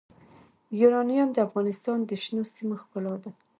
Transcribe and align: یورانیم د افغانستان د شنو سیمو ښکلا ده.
یورانیم 0.81 1.29
د 1.33 1.37
افغانستان 1.47 1.97
د 2.05 2.11
شنو 2.23 2.43
سیمو 2.55 2.75
ښکلا 2.81 3.13
ده. 3.23 3.31